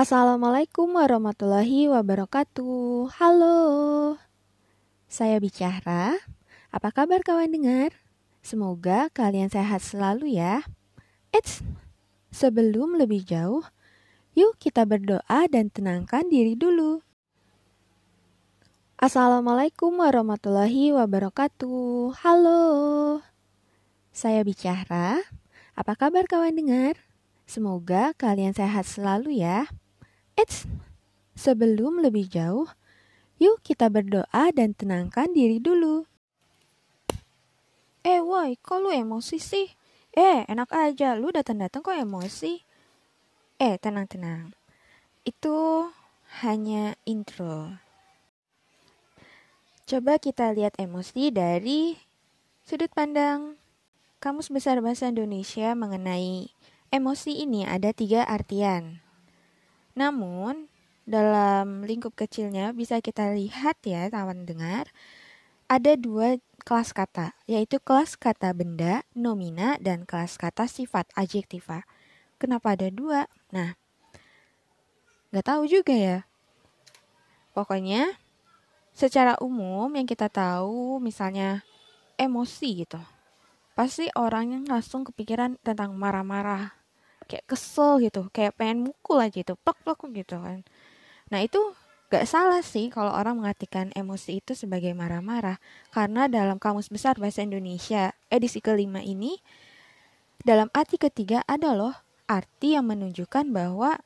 Assalamualaikum 0.00 0.96
warahmatullahi 0.96 1.92
wabarakatuh. 1.92 3.12
Halo, 3.20 4.16
saya 5.12 5.36
bicara. 5.36 6.16
Apa 6.72 6.88
kabar 6.88 7.20
kawan 7.20 7.52
dengar? 7.52 7.92
Semoga 8.40 9.12
kalian 9.12 9.52
sehat 9.52 9.84
selalu 9.84 10.40
ya. 10.40 10.64
Eits, 11.36 11.60
sebelum 12.32 12.96
lebih 12.96 13.28
jauh, 13.28 13.60
yuk 14.32 14.56
kita 14.56 14.88
berdoa 14.88 15.44
dan 15.52 15.68
tenangkan 15.68 16.24
diri 16.32 16.56
dulu. 16.56 17.04
Assalamualaikum 18.96 20.00
warahmatullahi 20.00 20.96
wabarakatuh. 20.96 22.16
Halo, 22.24 22.64
saya 24.16 24.40
bicara. 24.48 25.20
Apa 25.76 25.92
kabar 25.92 26.24
kawan 26.24 26.56
dengar? 26.56 26.96
Semoga 27.44 28.16
kalian 28.16 28.56
sehat 28.56 28.88
selalu 28.88 29.44
ya. 29.44 29.68
Eits, 30.40 30.64
sebelum 31.36 32.00
lebih 32.00 32.24
jauh, 32.24 32.64
yuk 33.36 33.60
kita 33.60 33.92
berdoa 33.92 34.48
dan 34.56 34.72
tenangkan 34.72 35.28
diri 35.36 35.60
dulu. 35.60 36.08
Eh 38.00 38.24
woi, 38.24 38.56
kok 38.56 38.80
lu 38.80 38.88
emosi 38.88 39.36
sih? 39.36 39.68
Eh, 40.16 40.48
enak 40.48 40.72
aja, 40.72 41.12
lu 41.12 41.28
datang-datang 41.28 41.84
kok 41.84 41.92
emosi? 41.92 42.56
Eh, 43.60 43.76
tenang-tenang. 43.76 44.56
Itu 45.28 45.92
hanya 46.40 46.96
intro. 47.04 47.76
Coba 49.84 50.16
kita 50.16 50.56
lihat 50.56 50.72
emosi 50.80 51.28
dari 51.28 52.00
sudut 52.64 52.88
pandang 52.96 53.60
Kamus 54.24 54.48
Besar 54.48 54.80
Bahasa 54.80 55.12
Indonesia 55.12 55.76
mengenai 55.76 56.48
emosi 56.88 57.44
ini 57.44 57.68
ada 57.68 57.92
tiga 57.92 58.24
artian. 58.24 59.04
Namun, 60.00 60.72
dalam 61.04 61.84
lingkup 61.84 62.16
kecilnya 62.16 62.72
bisa 62.72 63.04
kita 63.04 63.36
lihat 63.36 63.76
ya 63.84 64.08
kawan 64.08 64.48
dengar, 64.48 64.88
ada 65.68 65.92
dua 66.00 66.40
kelas 66.64 66.96
kata, 66.96 67.36
yaitu 67.44 67.76
kelas 67.84 68.16
kata 68.16 68.56
benda, 68.56 69.04
nomina, 69.12 69.76
dan 69.76 70.08
kelas 70.08 70.40
kata 70.40 70.64
sifat, 70.64 71.04
adjektiva. 71.12 71.84
Kenapa 72.40 72.72
ada 72.72 72.88
dua? 72.88 73.28
Nah, 73.52 73.76
nggak 75.36 75.44
tahu 75.44 75.68
juga 75.68 75.92
ya. 75.92 76.18
Pokoknya, 77.52 78.16
secara 78.96 79.36
umum 79.44 79.92
yang 79.92 80.08
kita 80.08 80.32
tahu 80.32 80.96
misalnya 80.96 81.60
emosi 82.16 82.88
gitu. 82.88 83.00
Pasti 83.76 84.08
orang 84.16 84.56
yang 84.56 84.64
langsung 84.64 85.04
kepikiran 85.04 85.60
tentang 85.60 85.92
marah-marah, 85.92 86.79
kayak 87.30 87.46
kesel 87.46 88.02
gitu 88.02 88.26
kayak 88.34 88.58
pengen 88.58 88.90
mukul 88.90 89.22
aja 89.22 89.38
itu 89.38 89.54
plok 89.54 89.78
plok 89.86 90.10
gitu 90.10 90.42
kan. 90.42 90.66
Nah 91.30 91.40
itu 91.46 91.62
gak 92.10 92.26
salah 92.26 92.58
sih 92.66 92.90
kalau 92.90 93.14
orang 93.14 93.38
mengartikan 93.38 93.94
emosi 93.94 94.42
itu 94.42 94.58
sebagai 94.58 94.90
marah-marah 94.98 95.62
karena 95.94 96.26
dalam 96.26 96.58
kamus 96.58 96.90
besar 96.90 97.14
bahasa 97.22 97.46
Indonesia 97.46 98.10
edisi 98.26 98.58
kelima 98.58 98.98
ini 98.98 99.38
dalam 100.42 100.66
arti 100.74 100.98
ketiga 100.98 101.46
ada 101.46 101.78
loh 101.78 101.94
arti 102.26 102.74
yang 102.74 102.90
menunjukkan 102.90 103.54
bahwa 103.54 104.02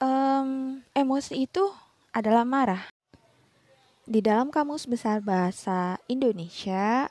um, 0.00 0.80
emosi 0.96 1.44
itu 1.44 1.68
adalah 2.16 2.48
marah. 2.48 2.88
Di 4.10 4.24
dalam 4.24 4.50
kamus 4.50 4.90
besar 4.90 5.22
bahasa 5.22 6.00
Indonesia 6.10 7.06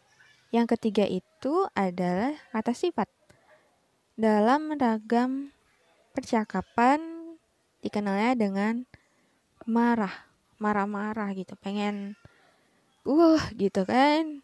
yang 0.50 0.66
ketiga 0.66 1.06
itu 1.06 1.70
adalah 1.78 2.36
kata 2.52 2.74
sifat 2.74 3.08
dalam 4.20 4.76
ragam 4.76 5.56
percakapan 6.12 7.00
dikenalnya 7.80 8.36
dengan 8.36 8.84
marah, 9.64 10.28
marah-marah 10.60 11.32
gitu, 11.40 11.56
pengen 11.56 12.20
uh 13.08 13.40
gitu 13.56 13.88
kan. 13.88 14.44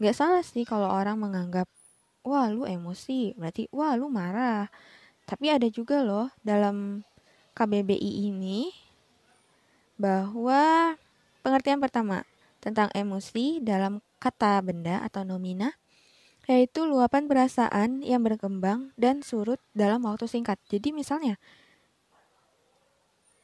Gak 0.00 0.16
salah 0.16 0.40
sih 0.40 0.64
kalau 0.64 0.88
orang 0.88 1.20
menganggap 1.20 1.68
wah 2.24 2.48
lu 2.48 2.64
emosi, 2.64 3.36
berarti 3.36 3.68
wah 3.76 3.92
lu 3.92 4.08
marah. 4.08 4.72
Tapi 5.28 5.52
ada 5.52 5.68
juga 5.68 6.00
loh 6.00 6.32
dalam 6.40 7.04
KBBI 7.52 8.32
ini 8.32 8.72
bahwa 10.00 10.96
pengertian 11.44 11.76
pertama 11.76 12.24
tentang 12.64 12.88
emosi 12.96 13.60
dalam 13.60 14.00
kata 14.16 14.64
benda 14.64 15.04
atau 15.04 15.28
nomina 15.28 15.76
yaitu 16.50 16.82
luapan 16.82 17.30
perasaan 17.30 18.02
yang 18.02 18.26
berkembang 18.26 18.90
dan 18.98 19.22
surut 19.22 19.62
dalam 19.70 20.02
waktu 20.02 20.26
singkat. 20.26 20.58
Jadi 20.66 20.90
misalnya, 20.90 21.38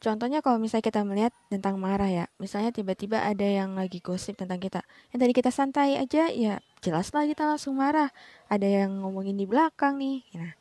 contohnya 0.03 0.43
kalau 0.43 0.59
misalnya 0.59 0.91
kita 0.91 1.07
melihat 1.07 1.31
tentang 1.47 1.79
marah 1.79 2.11
ya, 2.11 2.27
misalnya 2.43 2.75
tiba-tiba 2.75 3.23
ada 3.23 3.47
yang 3.47 3.79
lagi 3.79 4.03
gosip 4.03 4.35
tentang 4.35 4.59
kita, 4.59 4.83
yang 5.15 5.23
tadi 5.23 5.33
kita 5.39 5.55
santai 5.55 6.03
aja, 6.03 6.27
ya 6.35 6.59
jelaslah 6.83 7.31
kita 7.31 7.47
langsung 7.47 7.79
marah. 7.79 8.11
Ada 8.51 8.83
yang 8.83 9.07
ngomongin 9.07 9.39
di 9.39 9.47
belakang 9.47 10.03
nih. 10.03 10.27
Nah, 10.35 10.59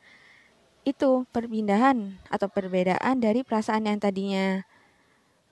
itu 0.86 1.26
perpindahan 1.34 2.14
atau 2.30 2.46
perbedaan 2.46 3.18
dari 3.18 3.42
perasaan 3.42 3.90
yang 3.90 3.98
tadinya 3.98 4.62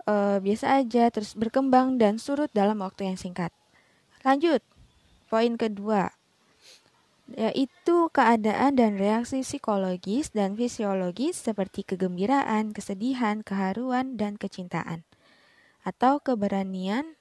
uh, 0.07 0.39
biasa 0.39 0.79
aja, 0.79 1.11
terus 1.11 1.35
berkembang 1.35 1.99
dan 1.99 2.23
surut 2.23 2.55
dalam 2.55 2.79
waktu 2.87 3.11
yang 3.11 3.19
singkat. 3.19 3.51
Lanjut, 4.23 4.63
poin 5.27 5.59
kedua, 5.59 6.15
yaitu 7.33 8.13
keadaan 8.13 8.77
dan 8.77 9.01
reaksi 9.01 9.41
psikologis 9.41 10.29
dan 10.37 10.61
fisiologis 10.61 11.41
seperti 11.41 11.81
kegembiraan, 11.81 12.77
kesedihan, 12.77 13.41
keharuan, 13.41 14.21
dan 14.21 14.37
kecintaan, 14.37 15.09
atau 15.81 16.21
keberanian 16.21 17.17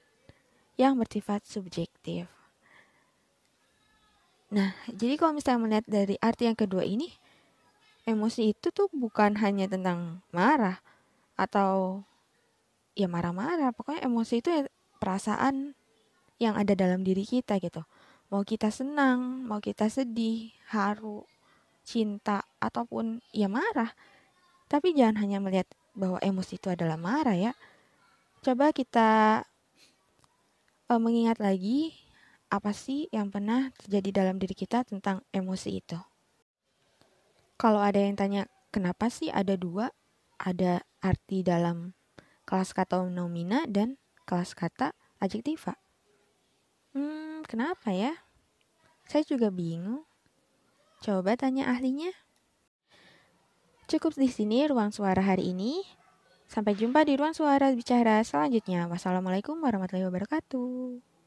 yang 0.76 1.00
bersifat 1.00 1.48
subjektif. 1.48 2.28
Nah, 4.52 4.76
jadi 4.92 5.16
kalau 5.16 5.40
misalnya 5.40 5.60
melihat 5.64 5.86
dari 5.88 6.14
arti 6.20 6.46
yang 6.46 6.58
kedua 6.58 6.84
ini, 6.84 7.08
emosi 8.04 8.52
itu 8.52 8.68
tuh 8.70 8.92
bukan 8.92 9.40
hanya 9.40 9.66
tentang 9.66 10.20
marah 10.30 10.84
atau 11.34 12.04
ya 12.92 13.08
marah-marah, 13.08 13.72
pokoknya 13.72 14.06
emosi 14.06 14.44
itu 14.44 14.48
ya 14.52 14.62
perasaan 15.00 15.74
yang 16.38 16.54
ada 16.54 16.76
dalam 16.76 17.02
diri 17.02 17.24
kita 17.24 17.56
gitu 17.58 17.82
mau 18.34 18.42
kita 18.42 18.74
senang, 18.74 19.46
mau 19.46 19.62
kita 19.62 19.86
sedih, 19.86 20.50
haru, 20.66 21.22
cinta, 21.86 22.42
ataupun 22.58 23.22
ya 23.30 23.46
marah. 23.46 23.94
Tapi 24.66 24.90
jangan 24.90 25.22
hanya 25.22 25.38
melihat 25.38 25.70
bahwa 25.94 26.18
emosi 26.18 26.58
itu 26.58 26.66
adalah 26.66 26.98
marah 26.98 27.38
ya. 27.38 27.54
Coba 28.42 28.74
kita 28.74 29.38
uh, 30.90 30.98
mengingat 30.98 31.38
lagi 31.38 31.94
apa 32.50 32.74
sih 32.74 33.06
yang 33.14 33.30
pernah 33.30 33.70
terjadi 33.78 34.26
dalam 34.26 34.42
diri 34.42 34.58
kita 34.58 34.82
tentang 34.82 35.22
emosi 35.30 35.70
itu. 35.78 35.98
Kalau 37.54 37.78
ada 37.78 38.02
yang 38.02 38.18
tanya, 38.18 38.50
kenapa 38.74 39.14
sih 39.14 39.30
ada 39.30 39.54
dua? 39.54 39.94
Ada 40.42 40.82
arti 40.98 41.46
dalam 41.46 41.94
kelas 42.42 42.74
kata 42.74 43.06
nomina 43.06 43.62
dan 43.70 43.94
kelas 44.26 44.58
kata 44.58 44.90
adjektiva. 45.22 45.78
Hmm, 46.98 47.46
kenapa 47.46 47.94
ya? 47.94 48.23
Saya 49.04 49.22
juga 49.24 49.52
bingung. 49.52 50.02
Coba 51.04 51.36
tanya 51.36 51.68
ahlinya. 51.68 52.10
Cukup 53.84 54.16
di 54.16 54.32
sini 54.32 54.64
ruang 54.64 54.90
suara 54.90 55.20
hari 55.20 55.52
ini. 55.52 55.84
Sampai 56.48 56.76
jumpa 56.76 57.04
di 57.04 57.16
ruang 57.16 57.36
suara 57.36 57.72
bicara 57.72 58.24
selanjutnya. 58.24 58.88
Wassalamualaikum 58.88 59.60
warahmatullahi 59.60 60.08
wabarakatuh. 60.08 61.13